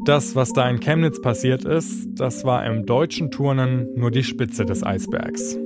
das, 0.05 0.35
was 0.35 0.53
da 0.53 0.67
in 0.67 0.79
Chemnitz 0.79 1.21
passiert 1.21 1.65
ist, 1.65 2.07
das 2.15 2.43
war 2.45 2.65
im 2.65 2.87
deutschen 2.87 3.29
Turnen 3.29 3.87
nur 3.95 4.09
die 4.09 4.23
Spitze 4.23 4.65
des 4.65 4.83
Eisbergs. 4.83 5.57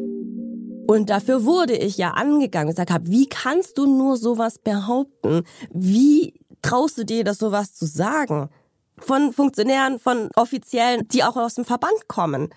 Und 0.87 1.09
dafür 1.09 1.45
wurde 1.45 1.75
ich 1.75 1.97
ja 1.97 2.11
angegangen 2.11 2.67
und 2.67 2.73
gesagt 2.73 2.91
habe, 2.91 3.07
wie 3.07 3.27
kannst 3.27 3.77
du 3.77 3.85
nur 3.85 4.17
sowas 4.17 4.59
behaupten? 4.59 5.43
Wie 5.71 6.33
traust 6.61 6.97
du 6.97 7.05
dir 7.05 7.23
das 7.23 7.39
sowas 7.39 7.73
zu 7.73 7.85
sagen? 7.85 8.49
Von 8.97 9.33
Funktionären, 9.33 9.99
von 9.99 10.29
Offiziellen, 10.35 11.07
die 11.07 11.23
auch 11.23 11.35
aus 11.35 11.55
dem 11.55 11.65
Verband 11.65 12.07
kommen. 12.07 12.49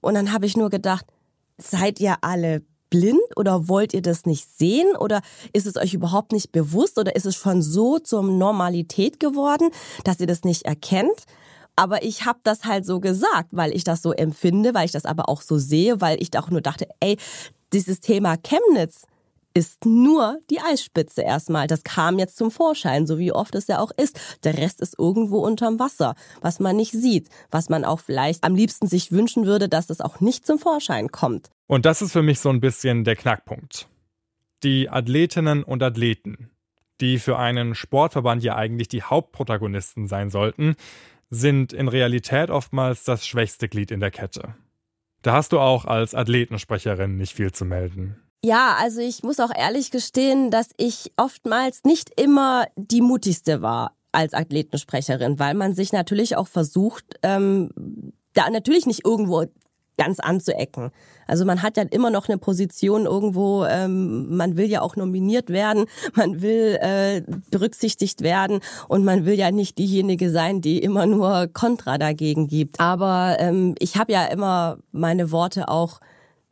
Und 0.00 0.14
dann 0.14 0.32
habe 0.32 0.46
ich 0.46 0.56
nur 0.56 0.70
gedacht, 0.70 1.06
seid 1.58 2.00
ihr 2.00 2.16
alle 2.22 2.62
blind 2.90 3.20
oder 3.36 3.68
wollt 3.68 3.94
ihr 3.94 4.02
das 4.02 4.26
nicht 4.26 4.46
sehen 4.58 4.96
oder 4.96 5.22
ist 5.52 5.66
es 5.66 5.76
euch 5.76 5.94
überhaupt 5.94 6.32
nicht 6.32 6.52
bewusst 6.52 6.98
oder 6.98 7.14
ist 7.14 7.26
es 7.26 7.36
schon 7.36 7.62
so 7.62 7.98
zur 7.98 8.22
Normalität 8.22 9.20
geworden, 9.20 9.70
dass 10.04 10.20
ihr 10.20 10.26
das 10.26 10.44
nicht 10.44 10.62
erkennt? 10.62 11.24
Aber 11.76 12.02
ich 12.02 12.26
habe 12.26 12.40
das 12.42 12.64
halt 12.64 12.84
so 12.84 13.00
gesagt, 13.00 13.50
weil 13.52 13.74
ich 13.74 13.84
das 13.84 14.02
so 14.02 14.12
empfinde, 14.12 14.74
weil 14.74 14.84
ich 14.84 14.92
das 14.92 15.06
aber 15.06 15.28
auch 15.28 15.40
so 15.40 15.56
sehe, 15.56 16.00
weil 16.00 16.20
ich 16.20 16.36
auch 16.36 16.50
nur 16.50 16.60
dachte, 16.60 16.88
ey, 16.98 17.16
dieses 17.72 18.00
Thema 18.00 18.36
Chemnitz, 18.36 19.06
ist 19.54 19.84
nur 19.84 20.38
die 20.48 20.60
Eisspitze 20.60 21.22
erstmal. 21.22 21.66
Das 21.66 21.82
kam 21.82 22.18
jetzt 22.18 22.36
zum 22.36 22.50
Vorschein, 22.50 23.06
so 23.06 23.18
wie 23.18 23.32
oft 23.32 23.54
es 23.54 23.66
ja 23.66 23.80
auch 23.80 23.90
ist. 23.96 24.20
Der 24.44 24.56
Rest 24.56 24.80
ist 24.80 24.98
irgendwo 24.98 25.38
unterm 25.38 25.78
Wasser, 25.78 26.14
was 26.40 26.60
man 26.60 26.76
nicht 26.76 26.92
sieht, 26.92 27.28
was 27.50 27.68
man 27.68 27.84
auch 27.84 28.00
vielleicht 28.00 28.44
am 28.44 28.54
liebsten 28.54 28.86
sich 28.86 29.12
wünschen 29.12 29.46
würde, 29.46 29.68
dass 29.68 29.90
es 29.90 30.00
auch 30.00 30.20
nicht 30.20 30.46
zum 30.46 30.58
Vorschein 30.58 31.10
kommt. 31.10 31.50
Und 31.66 31.84
das 31.84 32.02
ist 32.02 32.12
für 32.12 32.22
mich 32.22 32.40
so 32.40 32.48
ein 32.48 32.60
bisschen 32.60 33.04
der 33.04 33.16
Knackpunkt. 33.16 33.88
Die 34.62 34.88
Athletinnen 34.88 35.64
und 35.64 35.82
Athleten, 35.82 36.50
die 37.00 37.18
für 37.18 37.38
einen 37.38 37.74
Sportverband 37.74 38.42
ja 38.42 38.56
eigentlich 38.56 38.88
die 38.88 39.02
Hauptprotagonisten 39.02 40.06
sein 40.06 40.30
sollten, 40.30 40.76
sind 41.30 41.72
in 41.72 41.88
Realität 41.88 42.50
oftmals 42.50 43.04
das 43.04 43.26
schwächste 43.26 43.68
Glied 43.68 43.90
in 43.90 44.00
der 44.00 44.10
Kette. 44.10 44.54
Da 45.22 45.34
hast 45.34 45.52
du 45.52 45.60
auch 45.60 45.84
als 45.84 46.14
Athletensprecherin 46.14 47.16
nicht 47.16 47.34
viel 47.34 47.52
zu 47.52 47.64
melden. 47.64 48.16
Ja, 48.42 48.76
also 48.78 49.00
ich 49.00 49.22
muss 49.22 49.38
auch 49.38 49.54
ehrlich 49.54 49.90
gestehen, 49.90 50.50
dass 50.50 50.70
ich 50.78 51.12
oftmals 51.16 51.84
nicht 51.84 52.18
immer 52.18 52.66
die 52.76 53.02
mutigste 53.02 53.60
war 53.60 53.96
als 54.12 54.32
Athletensprecherin, 54.32 55.38
weil 55.38 55.54
man 55.54 55.74
sich 55.74 55.92
natürlich 55.92 56.36
auch 56.36 56.48
versucht, 56.48 57.04
ähm, 57.22 57.70
da 58.32 58.48
natürlich 58.48 58.86
nicht 58.86 59.04
irgendwo 59.04 59.44
ganz 60.00 60.18
anzuecken. 60.18 60.92
Also 61.26 61.44
man 61.44 61.62
hat 61.62 61.76
ja 61.76 61.82
immer 61.82 62.08
noch 62.08 62.26
eine 62.26 62.38
Position 62.38 63.04
irgendwo, 63.04 63.66
ähm, 63.66 64.34
man 64.34 64.56
will 64.56 64.64
ja 64.64 64.80
auch 64.80 64.96
nominiert 64.96 65.50
werden, 65.50 65.84
man 66.14 66.40
will 66.40 66.78
äh, 66.80 67.22
berücksichtigt 67.50 68.22
werden 68.22 68.60
und 68.88 69.04
man 69.04 69.26
will 69.26 69.34
ja 69.34 69.50
nicht 69.50 69.76
diejenige 69.76 70.30
sein, 70.30 70.62
die 70.62 70.78
immer 70.78 71.04
nur 71.04 71.48
Kontra 71.52 71.98
dagegen 71.98 72.48
gibt. 72.48 72.80
Aber 72.80 73.36
ähm, 73.40 73.74
ich 73.78 73.96
habe 73.98 74.10
ja 74.12 74.24
immer 74.24 74.78
meine 74.90 75.32
Worte 75.32 75.68
auch 75.68 76.00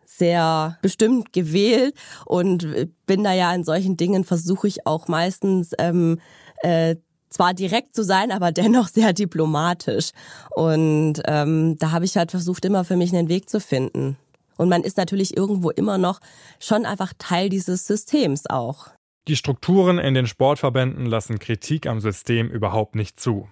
sehr 0.04 0.76
bestimmt 0.82 1.32
gewählt 1.32 1.94
und 2.26 2.68
bin 3.06 3.24
da 3.24 3.32
ja 3.32 3.54
in 3.54 3.64
solchen 3.64 3.96
Dingen 3.96 4.24
versuche 4.24 4.68
ich 4.68 4.86
auch 4.86 5.08
meistens 5.08 5.72
ähm, 5.78 6.20
äh, 6.62 6.96
zwar 7.28 7.54
direkt 7.54 7.94
zu 7.94 8.04
sein, 8.04 8.30
aber 8.30 8.52
dennoch 8.52 8.88
sehr 8.88 9.12
diplomatisch. 9.12 10.10
Und 10.50 11.22
ähm, 11.26 11.76
da 11.78 11.90
habe 11.92 12.04
ich 12.04 12.16
halt 12.16 12.30
versucht, 12.30 12.64
immer 12.64 12.84
für 12.84 12.96
mich 12.96 13.14
einen 13.14 13.28
Weg 13.28 13.48
zu 13.48 13.60
finden. 13.60 14.16
Und 14.56 14.68
man 14.68 14.82
ist 14.82 14.96
natürlich 14.96 15.36
irgendwo 15.36 15.70
immer 15.70 15.98
noch 15.98 16.20
schon 16.58 16.84
einfach 16.84 17.12
Teil 17.16 17.48
dieses 17.48 17.86
Systems 17.86 18.46
auch. 18.46 18.88
Die 19.28 19.36
Strukturen 19.36 19.98
in 19.98 20.14
den 20.14 20.26
Sportverbänden 20.26 21.06
lassen 21.06 21.38
Kritik 21.38 21.86
am 21.86 22.00
System 22.00 22.48
überhaupt 22.48 22.94
nicht 22.94 23.20
zu. 23.20 23.48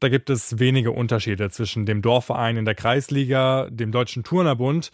Da 0.00 0.08
gibt 0.08 0.28
es 0.28 0.58
wenige 0.58 0.90
Unterschiede 0.90 1.48
zwischen 1.50 1.86
dem 1.86 2.02
Dorfverein 2.02 2.58
in 2.58 2.66
der 2.66 2.74
Kreisliga, 2.74 3.68
dem 3.70 3.92
Deutschen 3.92 4.24
Turnerbund 4.24 4.90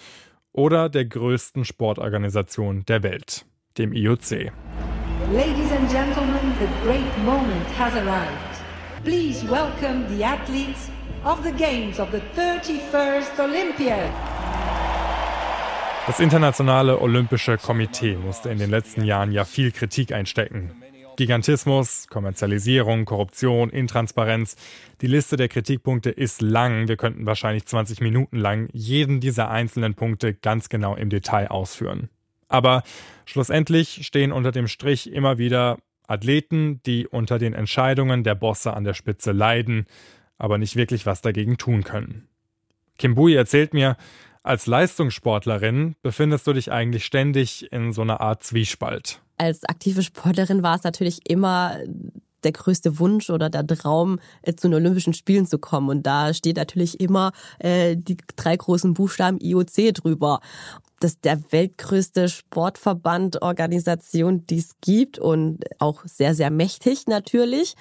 oder 0.53 0.89
der 0.89 1.07
größten 1.07 1.65
Sportorganisation 1.65 2.85
der 2.87 3.03
Welt, 3.03 3.45
dem 3.79 3.93
IOC. 3.93 4.53
Ladies 5.33 5.73
and 5.73 5.91
gentlemen, 5.91 6.53
the 6.59 6.69
great 6.85 7.19
moment 7.25 7.67
has 7.79 7.95
arrived. 7.95 8.61
Please 9.03 9.43
welcome 9.49 10.07
the 10.15 10.23
athletes 10.23 10.91
of 11.25 11.43
the 11.43 11.53
games 11.53 11.99
of 11.99 12.11
the 12.11 12.21
31st 12.37 13.41
Olympiad. 13.41 14.13
Das 16.07 16.21
Internationale 16.21 17.01
Olympische 17.01 17.57
Komitee 17.57 18.17
musste 18.17 18.51
in 18.51 18.59
den 18.59 18.69
letzten 18.69 19.05
Jahren 19.05 19.33
ja 19.33 19.47
viel 19.47 19.73
Kritik 19.73 20.13
einstecken. 20.13 20.71
Gigantismus, 21.17 22.09
Kommerzialisierung, 22.09 23.07
Korruption, 23.07 23.71
Intransparenz. 23.71 24.57
Die 25.01 25.07
Liste 25.07 25.39
der 25.39 25.49
Kritikpunkte 25.49 26.11
ist 26.11 26.43
lang. 26.43 26.89
Wir 26.89 26.99
könnten 26.99 27.25
wahrscheinlich 27.25 27.65
20 27.65 28.03
Minuten 28.03 28.37
lang 28.37 28.69
jeden 28.75 29.21
dieser 29.21 29.51
einzelnen 29.51 29.95
Punkte 29.95 30.35
ganz 30.35 30.69
genau 30.69 30.95
im 30.95 31.09
Detail 31.09 31.49
ausführen. 31.49 32.11
Aber 32.53 32.83
schlussendlich 33.25 34.07
stehen 34.07 34.33
unter 34.33 34.53
dem 34.53 34.69
Strich 34.69 35.11
immer 35.11 35.39
wieder 35.39 35.79
Athleten, 36.07 36.81
die 36.85 37.07
unter 37.07 37.39
den 37.39 37.55
Entscheidungen 37.55 38.25
der 38.25 38.35
Bosse 38.35 38.75
an 38.75 38.85
der 38.85 38.95
Spitze 38.95 39.33
leiden, 39.33 39.87
aber 40.39 40.59
nicht 40.59 40.77
wirklich 40.77 41.07
was 41.07 41.23
dagegen 41.23 41.57
tun 41.57 41.85
können. 41.85 42.29
Kim 42.99 43.15
Bui 43.15 43.35
erzählt 43.35 43.75
mir, 43.75 43.97
als 44.43 44.67
Leistungssportlerin 44.67 45.95
befindest 46.03 46.47
du 46.47 46.53
dich 46.53 46.73
eigentlich 46.73 47.05
ständig 47.05 47.73
in 47.73 47.93
so 47.93 48.03
einer 48.03 48.21
Art 48.21 48.43
Zwiespalt 48.43 49.23
als 49.43 49.65
aktive 49.65 50.03
Sportlerin 50.03 50.63
war 50.63 50.77
es 50.77 50.85
natürlich 50.85 51.29
immer 51.29 51.79
der 52.45 52.53
größte 52.53 52.99
Wunsch 52.99 53.31
oder 53.31 53.51
der 53.51 53.67
Traum, 53.67 54.19
äh, 54.43 54.55
zu 54.55 54.69
den 54.69 54.75
Olympischen 54.75 55.15
Spielen 55.15 55.47
zu 55.47 55.59
kommen. 55.59 55.89
Und 55.89 56.07
da 56.07 56.35
steht 56.35 56.57
natürlich 56.57 57.01
immer 57.01 57.33
äh, 57.61 57.97
die 57.97 58.17
drei 58.35 58.57
großen 58.57 58.95
Buchstaben 58.95 59.39
IOC 59.41 59.95
drüber. 59.95 60.41
Das 61.03 61.15
ist 61.15 61.25
der 61.25 61.41
weltgrößte 61.51 62.29
Sportverband, 62.29 63.43
Organisation, 63.43 64.47
die 64.47 64.59
es 64.59 64.77
gibt 64.81 65.19
und 65.19 65.65
auch 65.81 66.03
sehr, 66.05 66.37
sehr 66.37 66.51
mächtig 66.51 67.09
natürlich. 67.09 67.75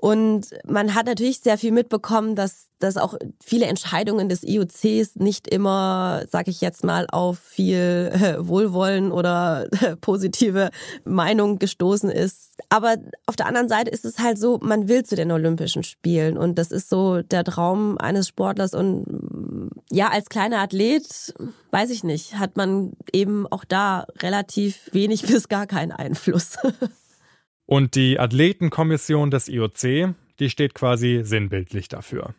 Und 0.00 0.54
man 0.64 0.94
hat 0.94 1.06
natürlich 1.06 1.40
sehr 1.40 1.58
viel 1.58 1.72
mitbekommen, 1.72 2.36
dass, 2.36 2.68
dass 2.78 2.96
auch 2.96 3.14
viele 3.42 3.66
Entscheidungen 3.66 4.28
des 4.28 4.44
IOCs 4.44 5.16
nicht 5.16 5.48
immer, 5.48 6.22
sage 6.30 6.52
ich 6.52 6.60
jetzt 6.60 6.84
mal, 6.84 7.06
auf 7.10 7.38
viel 7.40 8.12
Wohlwollen 8.38 9.10
oder 9.10 9.66
positive 10.00 10.70
Meinung 11.04 11.58
gestoßen 11.58 12.10
ist. 12.10 12.52
Aber 12.68 12.96
auf 13.26 13.34
der 13.34 13.46
anderen 13.46 13.68
Seite 13.68 13.90
ist 13.90 14.04
es 14.04 14.20
halt 14.20 14.38
so, 14.38 14.60
man 14.62 14.88
will 14.88 15.02
zu 15.02 15.16
den 15.16 15.32
Olympischen 15.32 15.82
Spielen 15.82 16.38
und 16.38 16.58
das 16.58 16.70
ist 16.70 16.88
so 16.88 17.22
der 17.22 17.42
Traum 17.42 17.98
eines 17.98 18.28
Sportlers 18.28 18.74
und 18.74 19.72
ja, 19.90 20.10
als 20.10 20.28
kleiner 20.28 20.58
Athlet, 20.58 21.34
weiß 21.72 21.90
ich 21.90 22.04
nicht, 22.04 22.38
hat 22.38 22.56
man 22.56 22.92
eben 23.12 23.46
auch 23.48 23.64
da 23.64 24.06
relativ 24.20 24.90
wenig 24.92 25.22
bis 25.26 25.48
gar 25.48 25.66
keinen 25.66 25.92
Einfluss. 25.92 26.56
Und 27.70 27.96
die 27.96 28.18
Athletenkommission 28.18 29.30
des 29.30 29.46
IOC, 29.46 30.14
die 30.38 30.48
steht 30.48 30.72
quasi 30.72 31.20
sinnbildlich 31.22 31.88
dafür. 31.88 32.34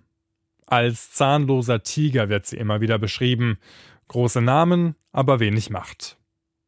Als 0.65 1.11
zahnloser 1.11 1.83
Tiger 1.83 2.29
wird 2.29 2.47
sie 2.47 2.57
immer 2.57 2.81
wieder 2.81 2.97
beschrieben. 2.97 3.59
Große 4.07 4.41
Namen, 4.41 4.95
aber 5.11 5.39
wenig 5.39 5.69
Macht. 5.69 6.17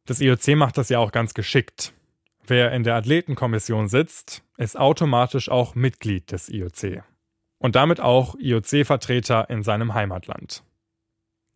Das 0.06 0.20
IOC 0.20 0.54
macht 0.54 0.78
das 0.78 0.90
ja 0.90 1.00
auch 1.00 1.10
ganz 1.10 1.34
geschickt. 1.34 1.92
Wer 2.46 2.70
in 2.70 2.84
der 2.84 2.94
Athletenkommission 2.94 3.88
sitzt, 3.88 4.44
ist 4.58 4.78
automatisch 4.78 5.48
auch 5.48 5.74
Mitglied 5.74 6.30
des 6.30 6.48
IOC. 6.48 7.02
Und 7.58 7.74
damit 7.74 7.98
auch 7.98 8.36
IOC-Vertreter 8.38 9.50
in 9.50 9.64
seinem 9.64 9.92
Heimatland. 9.92 10.62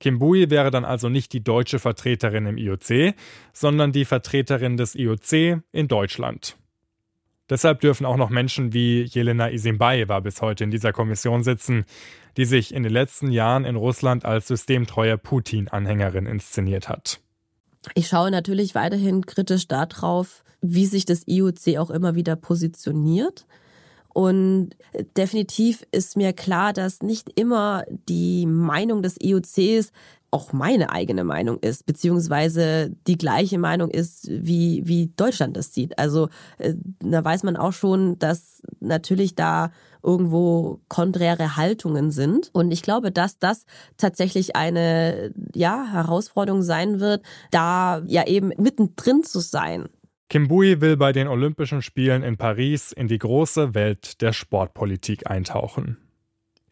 Kimbui 0.01 0.51
wäre 0.51 0.73
dann 0.73 0.85
also 0.85 1.09
nicht 1.09 1.33
die 1.33 1.45
deutsche 1.45 1.79
Vertreterin 1.79 2.47
im 2.47 2.59
IOC, 2.59 3.15
sondern 3.53 3.93
die 3.93 4.05
Vertreterin 4.05 4.77
des 4.77 4.97
IOC 4.97 5.63
in 5.71 5.87
Deutschland. 5.87 6.57
Deshalb 7.49 7.81
dürfen 7.81 8.07
auch 8.07 8.17
noch 8.17 8.31
Menschen 8.31 8.73
wie 8.73 9.03
Jelena 9.05 9.51
Isimbaeva 9.51 10.21
bis 10.21 10.43
heute 10.43 10.65
in 10.65 10.71
dieser 10.71 10.93
Kommission 10.93 11.45
sitzen, 11.45 11.85
die 12.37 12.45
sich 12.45 12.75
in 12.75 12.83
den 12.83 12.93
letzten 12.93 13.31
Jahren 13.31 13.65
in 13.65 13.77
Russland 13.77 14.25
als 14.25 14.49
systemtreue 14.49 15.17
Putin-Anhängerin 15.17 16.27
inszeniert 16.27 16.89
hat. 16.89 17.21
Ich 17.95 18.09
schaue 18.09 18.31
natürlich 18.31 18.75
weiterhin 18.75 19.27
kritisch 19.27 19.69
darauf, 19.69 20.43
wie 20.61 20.87
sich 20.87 21.05
das 21.05 21.23
IOC 21.27 21.79
auch 21.79 21.91
immer 21.91 22.15
wieder 22.17 22.35
positioniert. 22.35 23.47
Und 24.09 24.71
definitiv 25.17 25.87
ist 25.93 26.17
mir 26.17 26.33
klar, 26.33 26.73
dass 26.73 27.03
nicht 27.03 27.39
immer 27.39 27.85
die 28.09 28.47
Meinung 28.47 29.03
des 29.03 29.17
IOCs 29.21 29.93
auch 30.31 30.53
meine 30.53 30.91
eigene 30.91 31.25
Meinung 31.25 31.59
ist, 31.61 31.87
beziehungsweise 31.87 32.91
die 33.07 33.17
gleiche 33.17 33.59
Meinung 33.59 33.91
ist, 33.91 34.29
wie, 34.31 34.83
wie 34.85 35.13
Deutschland 35.17 35.57
das 35.57 35.73
sieht. 35.73 35.99
Also 35.99 36.29
äh, 36.59 36.75
da 37.01 37.25
weiß 37.25 37.43
man 37.43 37.57
auch 37.57 37.73
schon, 37.73 38.19
dass 38.19 38.63
natürlich 38.81 39.35
da 39.35 39.71
irgendwo 40.03 40.81
konträre 40.89 41.57
Haltungen 41.57 42.11
sind. 42.11 42.51
Und 42.53 42.71
ich 42.71 42.83
glaube, 42.83 43.11
dass 43.11 43.39
das 43.39 43.65
tatsächlich 43.97 44.55
eine 44.55 45.33
ja, 45.55 45.87
Herausforderung 45.93 46.63
sein 46.63 47.01
wird, 47.01 47.23
da 47.51 48.03
ja 48.07 48.27
eben 48.27 48.53
mittendrin 48.57 49.25
zu 49.25 49.41
sein. 49.41 49.89
Kimbui 50.29 50.81
will 50.81 50.97
bei 50.97 51.13
den 51.13 51.29
Olympischen 51.29 51.83
Spielen 51.83 52.23
in 52.23 52.37
Paris 52.37 52.93
in 52.93 53.09
die 53.09 53.19
große 53.19 53.75
Welt 53.75 54.21
der 54.23 54.33
Sportpolitik 54.33 55.31
eintauchen. 55.31 55.99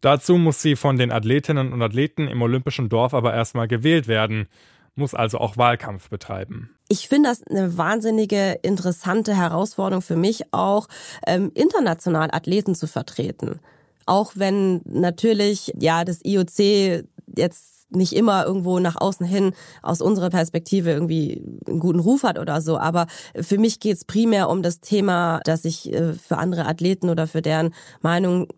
Dazu 0.05 0.37
muss 0.37 0.61
sie 0.61 0.77
von 0.77 0.99
den 0.99 1.11
Athletinnen 1.11 1.73
und 1.73 1.81
Athleten 1.81 2.29
im 2.29 2.43
Olympischen 2.43 2.91
Dorf 2.91 3.15
aber 3.15 3.33
erstmal 3.33 3.69
gewählt 3.69 4.07
werden. 4.07 4.49
muss 4.97 5.15
also 5.15 5.39
auch 5.39 5.57
Wahlkampf 5.57 6.11
betreiben. 6.11 6.71
Ich 6.89 7.09
finde 7.09 7.31
das 7.31 7.43
eine 7.43 7.79
wahnsinnige, 7.79 8.59
interessante 8.63 9.35
Herausforderung 9.35 10.03
für 10.03 10.15
mich 10.15 10.53
auch, 10.53 10.89
ähm, 11.27 11.51
international 11.55 12.29
Athleten 12.33 12.75
zu 12.75 12.87
vertreten. 12.87 13.61
Auch 14.05 14.33
wenn 14.37 14.83
natürlich 14.85 15.73
ja 15.81 16.05
das 16.05 16.21
IOC 16.23 17.07
jetzt 17.37 17.75
nicht 17.91 18.13
immer 18.13 18.45
irgendwo 18.45 18.79
nach 18.79 19.01
außen 19.01 19.27
hin 19.27 19.55
aus 19.83 20.01
unserer 20.01 20.31
Perspektive 20.31 20.91
irgendwie 20.91 21.43
einen 21.67 21.81
guten 21.81 22.01
Ruf 22.01 22.25
hat 22.25 22.39
oder 22.39 22.61
so. 22.61 22.79
Aber 22.79 23.07
für 23.41 23.59
mich 23.59 23.81
geht 23.81 23.97
es 23.97 24.05
primär 24.05 24.49
um 24.51 24.63
das 24.63 24.81
Thema, 24.81 25.41
dass 25.45 25.65
ich 25.65 25.93
äh, 25.93 26.13
für 26.13 26.37
andere 26.37 26.67
Athleten 26.67 27.09
oder 27.09 27.27
für 27.27 27.43
deren 27.43 27.75
Meinung 28.03 28.49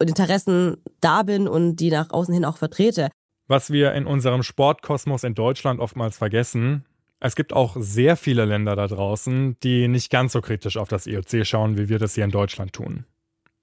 Interessen 0.00 0.76
da 1.00 1.22
bin 1.22 1.48
und 1.48 1.76
die 1.76 1.90
nach 1.90 2.10
außen 2.10 2.32
hin 2.32 2.44
auch 2.44 2.56
vertrete. 2.56 3.08
Was 3.48 3.70
wir 3.70 3.92
in 3.92 4.06
unserem 4.06 4.42
Sportkosmos 4.42 5.24
in 5.24 5.34
Deutschland 5.34 5.80
oftmals 5.80 6.16
vergessen, 6.18 6.84
es 7.20 7.36
gibt 7.36 7.52
auch 7.52 7.76
sehr 7.78 8.16
viele 8.16 8.44
Länder 8.44 8.76
da 8.76 8.86
draußen, 8.86 9.56
die 9.62 9.88
nicht 9.88 10.10
ganz 10.10 10.32
so 10.32 10.40
kritisch 10.40 10.76
auf 10.76 10.88
das 10.88 11.06
IOC 11.06 11.46
schauen, 11.46 11.78
wie 11.78 11.88
wir 11.88 11.98
das 11.98 12.14
hier 12.14 12.24
in 12.24 12.30
Deutschland 12.30 12.72
tun. 12.72 13.06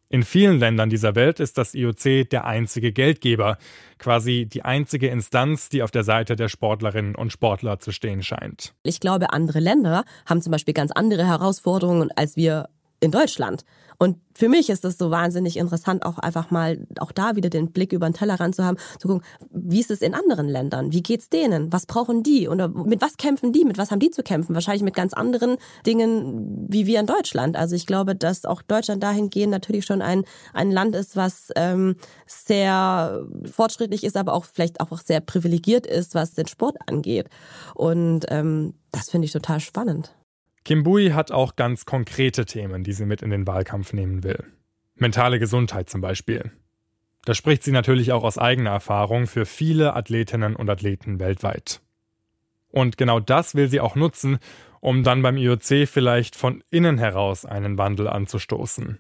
In 0.10 0.24
vielen 0.24 0.60
Ländern 0.60 0.92
dieser 0.92 1.16
Welt 1.16 1.40
ist 1.40 1.58
das 1.58 1.74
IOC 1.74 2.30
der 2.30 2.46
einzige 2.46 2.94
Geldgeber, 2.94 3.58
quasi 3.98 4.46
die 4.46 4.62
einzige 4.64 5.08
Instanz, 5.08 5.70
die 5.70 5.82
auf 5.82 5.90
der 5.90 6.04
Seite 6.04 6.36
der 6.36 6.50
Sportlerinnen 6.50 7.16
und 7.16 7.32
Sportler 7.32 7.80
zu 7.80 7.92
stehen 7.92 8.22
scheint. 8.22 8.76
Ich 8.84 9.00
glaube, 9.00 9.34
andere 9.34 9.60
Länder 9.60 10.04
haben 10.28 10.42
zum 10.42 10.52
Beispiel 10.52 10.76
ganz 10.76 10.92
andere 10.92 11.26
Herausforderungen 11.26 12.12
als 12.16 12.36
wir 12.36 12.70
in 13.00 13.10
Deutschland. 13.10 13.66
Und 13.98 14.18
für 14.36 14.50
mich 14.50 14.70
ist 14.70 14.84
es 14.84 14.98
so 14.98 15.12
wahnsinnig 15.12 15.58
interessant, 15.58 16.06
auch 16.06 16.18
einfach 16.18 16.50
mal 16.50 16.86
auch 17.00 17.12
da 17.12 17.36
wieder 17.36 17.50
den 17.50 17.72
Blick 17.72 17.94
über 17.94 18.10
den 18.10 18.14
Tellerrand 18.14 18.56
zu 18.56 18.64
haben, 18.64 18.78
zu 19.00 19.08
gucken, 19.08 19.24
wie 19.52 19.80
ist 19.80 19.92
es 19.92 20.02
in 20.02 20.14
anderen 20.14 20.48
Ländern? 20.48 20.92
Wie 20.92 21.04
geht's 21.04 21.30
denen? 21.30 21.72
Was 21.72 21.86
brauchen 21.86 22.24
die? 22.24 22.48
Oder 22.48 22.68
mit 22.68 23.02
was 23.02 23.18
kämpfen 23.18 23.54
die? 23.54 23.66
Mit 23.66 23.78
was 23.78 23.92
haben 23.92 24.00
die 24.00 24.10
zu 24.10 24.24
kämpfen? 24.24 24.56
Wahrscheinlich 24.56 24.84
mit 24.84 24.96
ganz 24.96 25.14
anderen 25.14 25.58
Dingen 25.86 26.68
wie 26.68 26.88
wir 26.88 27.00
in 27.00 27.06
Deutschland. 27.06 27.56
Also 27.56 27.76
ich 27.76 27.86
glaube, 27.86 28.16
dass 28.16 28.46
auch 28.46 28.62
Deutschland 28.62 29.04
dahingehend 29.04 29.52
natürlich 29.52 29.86
schon 29.86 30.02
ein, 30.02 30.24
ein 30.54 30.72
Land 30.72 30.96
ist, 30.96 31.16
was 31.16 31.50
ähm, 31.56 31.96
sehr 32.26 33.26
fortschrittlich 33.50 34.04
ist, 34.04 34.18
aber 34.18 34.34
auch 34.34 34.46
vielleicht 34.46 34.82
auch 34.82 34.98
sehr 35.00 35.20
privilegiert 35.20 35.86
ist, 35.86 36.16
was 36.16 36.34
den 36.34 36.48
Sport 36.48 36.78
angeht. 36.88 37.30
Und 37.76 38.26
ähm, 38.30 38.74
das 38.92 39.10
finde 39.10 39.26
ich 39.26 39.32
total 39.32 39.60
spannend. 39.60 40.14
Kimbui 40.66 41.12
hat 41.12 41.32
auch 41.32 41.56
ganz 41.56 41.86
konkrete 41.86 42.46
Themen, 42.46 42.84
die 42.84 42.94
sie 42.94 43.06
mit 43.06 43.22
in 43.22 43.30
den 43.30 43.46
Wahlkampf 43.48 43.94
nehmen 43.94 44.24
will. 44.24 44.44
Mentale 44.96 45.40
Gesundheit 45.40 45.90
zum 45.90 46.02
Beispiel. 46.02 46.52
Da 47.26 47.34
spricht 47.34 47.64
sie 47.64 47.72
natürlich 47.72 48.12
auch 48.12 48.24
aus 48.24 48.38
eigener 48.38 48.72
Erfahrung 48.72 49.28
für 49.28 49.46
viele 49.46 49.96
Athletinnen 49.96 50.56
und 50.56 50.70
Athleten 50.70 51.20
weltweit. 51.20 51.82
Und 52.70 52.98
genau 52.98 53.20
das 53.20 53.56
will 53.56 53.70
sie 53.70 53.80
auch 53.80 53.96
nutzen, 53.96 54.40
um 54.80 55.04
dann 55.04 55.22
beim 55.22 55.38
IOC 55.38 55.88
vielleicht 55.88 56.36
von 56.36 56.64
innen 56.70 56.98
heraus 56.98 57.46
einen 57.46 57.78
Wandel 57.78 58.08
anzustoßen. 58.08 59.00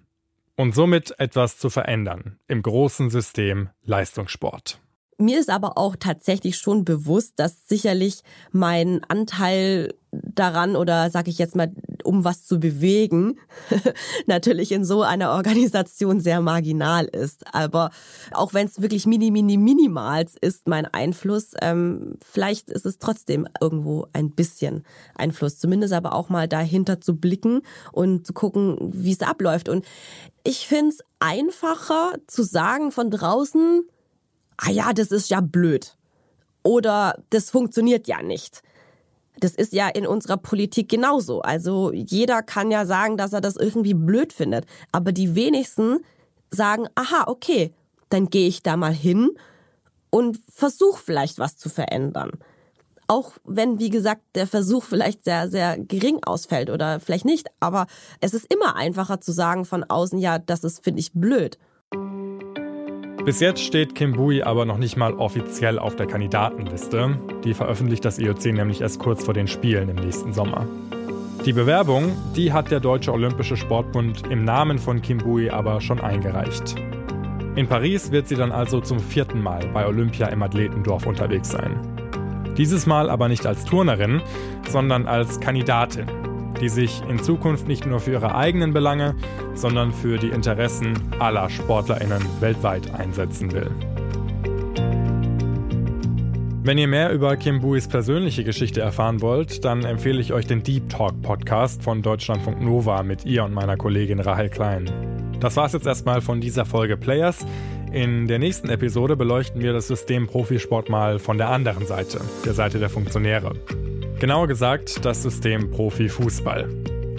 Und 0.55 0.75
somit 0.75 1.19
etwas 1.19 1.57
zu 1.57 1.69
verändern 1.69 2.39
im 2.47 2.61
großen 2.61 3.09
System 3.09 3.69
Leistungssport. 3.83 4.79
Mir 5.23 5.39
ist 5.39 5.49
aber 5.49 5.77
auch 5.77 5.95
tatsächlich 5.97 6.57
schon 6.57 6.83
bewusst, 6.83 7.33
dass 7.37 7.65
sicherlich 7.65 8.23
mein 8.51 9.01
Anteil 9.07 9.93
daran 10.11 10.75
oder 10.75 11.09
sage 11.09 11.29
ich 11.29 11.37
jetzt 11.37 11.55
mal, 11.55 11.71
um 12.03 12.25
was 12.25 12.45
zu 12.45 12.59
bewegen, 12.59 13.39
natürlich 14.27 14.73
in 14.73 14.83
so 14.83 15.01
einer 15.01 15.31
Organisation 15.31 16.19
sehr 16.19 16.41
marginal 16.41 17.05
ist. 17.05 17.45
Aber 17.55 17.91
auch 18.31 18.53
wenn 18.53 18.67
es 18.67 18.81
wirklich 18.81 19.05
mini, 19.05 19.31
mini, 19.31 19.55
minimals 19.55 20.35
ist, 20.41 20.67
mein 20.67 20.85
Einfluss, 20.85 21.53
ähm, 21.61 22.17
vielleicht 22.21 22.69
ist 22.69 22.85
es 22.85 22.99
trotzdem 22.99 23.47
irgendwo 23.61 24.07
ein 24.11 24.31
bisschen 24.31 24.83
Einfluss. 25.15 25.57
Zumindest 25.57 25.93
aber 25.93 26.13
auch 26.13 26.27
mal 26.27 26.49
dahinter 26.49 26.99
zu 26.99 27.15
blicken 27.15 27.61
und 27.93 28.27
zu 28.27 28.33
gucken, 28.33 28.77
wie 28.93 29.13
es 29.13 29.21
abläuft. 29.21 29.69
Und 29.69 29.85
ich 30.43 30.67
finde 30.67 30.89
es 30.89 30.99
einfacher 31.19 32.15
zu 32.27 32.43
sagen 32.43 32.91
von 32.91 33.09
draußen, 33.09 33.87
ah 34.57 34.71
ja, 34.71 34.93
das 34.93 35.11
ist 35.11 35.29
ja 35.29 35.41
blöd. 35.41 35.95
Oder 36.63 37.21
das 37.29 37.49
funktioniert 37.49 38.07
ja 38.07 38.21
nicht. 38.21 38.61
Das 39.39 39.53
ist 39.53 39.73
ja 39.73 39.89
in 39.89 40.07
unserer 40.07 40.37
Politik 40.37 40.89
genauso. 40.89 41.41
Also 41.41 41.91
jeder 41.91 42.43
kann 42.43 42.71
ja 42.71 42.85
sagen, 42.85 43.17
dass 43.17 43.33
er 43.33 43.41
das 43.41 43.55
irgendwie 43.55 43.93
blöd 43.93 44.31
findet. 44.31 44.65
Aber 44.91 45.11
die 45.11 45.35
wenigsten 45.35 45.99
sagen, 46.49 46.87
aha, 46.95 47.25
okay, 47.27 47.73
dann 48.09 48.29
gehe 48.29 48.47
ich 48.47 48.61
da 48.61 48.77
mal 48.77 48.93
hin 48.93 49.31
und 50.11 50.39
versuche 50.47 51.01
vielleicht 51.03 51.39
was 51.39 51.57
zu 51.57 51.69
verändern. 51.69 52.31
Auch 53.07 53.33
wenn, 53.43 53.79
wie 53.79 53.89
gesagt, 53.89 54.21
der 54.35 54.47
Versuch 54.47 54.83
vielleicht 54.83 55.25
sehr, 55.25 55.49
sehr 55.49 55.77
gering 55.77 56.19
ausfällt 56.23 56.69
oder 56.69 56.99
vielleicht 56.99 57.25
nicht. 57.25 57.47
Aber 57.59 57.87
es 58.21 58.33
ist 58.33 58.53
immer 58.53 58.75
einfacher 58.75 59.19
zu 59.19 59.31
sagen 59.31 59.65
von 59.65 59.83
außen, 59.83 60.19
ja, 60.19 60.39
das 60.39 60.63
ist, 60.63 60.83
finde 60.83 60.99
ich, 60.99 61.11
blöd. 61.13 61.57
Bis 63.25 63.39
jetzt 63.39 63.63
steht 63.63 63.95
Kim 63.95 64.11
Bui 64.11 64.43
aber 64.43 64.65
noch 64.65 64.77
nicht 64.77 64.97
mal 64.97 65.13
offiziell 65.13 65.79
auf 65.79 65.95
der 65.95 66.07
Kandidatenliste. 66.07 67.17
Die 67.45 67.53
veröffentlicht 67.53 68.03
das 68.03 68.19
IOC 68.19 68.47
nämlich 68.47 68.81
erst 68.81 68.99
kurz 68.99 69.23
vor 69.23 69.33
den 69.33 69.47
Spielen 69.47 69.87
im 69.87 69.95
nächsten 69.95 70.33
Sommer. 70.33 70.67
Die 71.45 71.53
Bewerbung, 71.53 72.11
die 72.35 72.51
hat 72.51 72.69
der 72.69 72.81
Deutsche 72.81 73.13
Olympische 73.13 73.55
Sportbund 73.55 74.27
im 74.29 74.43
Namen 74.43 74.77
von 74.77 75.01
Kim 75.01 75.19
Bui 75.19 75.49
aber 75.49 75.79
schon 75.79 76.01
eingereicht. 76.01 76.75
In 77.55 77.65
Paris 77.65 78.11
wird 78.11 78.27
sie 78.27 78.35
dann 78.35 78.51
also 78.51 78.81
zum 78.81 78.99
vierten 78.99 79.41
Mal 79.41 79.69
bei 79.73 79.87
Olympia 79.87 80.27
im 80.27 80.43
Athletendorf 80.43 81.05
unterwegs 81.05 81.49
sein. 81.49 81.79
Dieses 82.57 82.85
Mal 82.85 83.09
aber 83.09 83.29
nicht 83.29 83.45
als 83.45 83.63
Turnerin, 83.63 84.21
sondern 84.69 85.07
als 85.07 85.39
Kandidatin 85.39 86.07
die 86.61 86.69
sich 86.69 87.01
in 87.09 87.21
Zukunft 87.21 87.67
nicht 87.67 87.85
nur 87.85 87.99
für 87.99 88.11
ihre 88.11 88.35
eigenen 88.35 88.73
Belange, 88.73 89.15
sondern 89.53 89.91
für 89.91 90.17
die 90.17 90.29
Interessen 90.29 90.93
aller 91.19 91.49
Sportlerinnen 91.49 92.23
weltweit 92.39 92.93
einsetzen 92.93 93.51
will. 93.51 93.71
Wenn 96.65 96.77
ihr 96.77 96.87
mehr 96.87 97.11
über 97.11 97.35
Kim 97.35 97.59
Buis 97.59 97.89
persönliche 97.89 98.45
Geschichte 98.45 98.79
erfahren 98.79 99.21
wollt, 99.21 99.65
dann 99.65 99.83
empfehle 99.83 100.21
ich 100.21 100.31
euch 100.31 100.47
den 100.47 100.63
Deep 100.63 100.87
Talk 100.87 101.21
Podcast 101.21 101.83
von 101.83 102.01
Deutschlandfunk 102.01 102.61
Nova 102.61 103.03
mit 103.03 103.25
ihr 103.25 103.43
und 103.43 103.53
meiner 103.53 103.75
Kollegin 103.75 104.21
Rahel 104.21 104.47
Klein. 104.47 104.89
Das 105.41 105.57
war's 105.57 105.73
jetzt 105.73 105.85
erstmal 105.85 106.21
von 106.21 106.39
dieser 106.39 106.63
Folge 106.63 106.95
Players. 106.95 107.45
In 107.91 108.27
der 108.27 108.39
nächsten 108.39 108.69
Episode 108.69 109.17
beleuchten 109.17 109.61
wir 109.61 109.73
das 109.73 109.89
System 109.89 110.25
Profisport 110.25 110.87
mal 110.87 111.19
von 111.19 111.37
der 111.37 111.49
anderen 111.49 111.85
Seite, 111.85 112.21
der 112.45 112.53
Seite 112.53 112.79
der 112.79 112.89
Funktionäre. 112.89 113.51
Genauer 114.23 114.47
gesagt 114.47 115.03
das 115.03 115.21
System 115.21 115.69
Profifußball. 115.69 116.69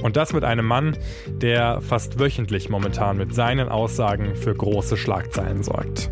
Und 0.00 0.16
das 0.16 0.32
mit 0.32 0.42
einem 0.42 0.64
Mann, 0.64 0.96
der 1.28 1.82
fast 1.82 2.18
wöchentlich 2.18 2.70
momentan 2.70 3.18
mit 3.18 3.34
seinen 3.34 3.68
Aussagen 3.68 4.34
für 4.34 4.54
große 4.54 4.96
Schlagzeilen 4.96 5.62
sorgt. 5.62 6.10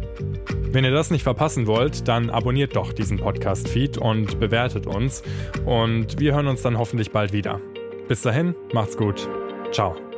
Wenn 0.71 0.85
ihr 0.85 0.91
das 0.91 1.11
nicht 1.11 1.23
verpassen 1.23 1.67
wollt, 1.67 2.09
dann 2.09 2.29
abonniert 2.29 2.77
doch 2.77 2.93
diesen 2.93 3.17
Podcast-Feed 3.17 3.97
und 3.97 4.39
bewertet 4.39 4.87
uns. 4.87 5.23
Und 5.65 6.21
wir 6.21 6.35
hören 6.35 6.47
uns 6.47 6.61
dann 6.61 6.77
hoffentlich 6.77 7.11
bald 7.11 7.33
wieder. 7.33 7.59
Bis 8.07 8.21
dahin, 8.21 8.55
macht's 8.75 8.99
gut. 8.99 9.27
Ciao. 9.71 10.12